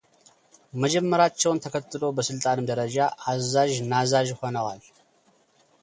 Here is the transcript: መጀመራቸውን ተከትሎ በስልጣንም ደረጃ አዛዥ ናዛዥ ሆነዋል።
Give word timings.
መጀመራቸውን 0.83 1.61
ተከትሎ 1.65 2.03
በስልጣንም 2.19 2.69
ደረጃ 2.71 2.97
አዛዥ 3.33 3.73
ናዛዥ 3.91 4.29
ሆነዋል። 4.41 4.83